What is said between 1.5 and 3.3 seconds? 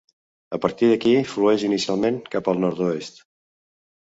inicialment cap al nord-oest.